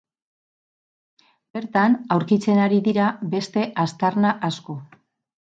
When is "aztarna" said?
3.87-4.37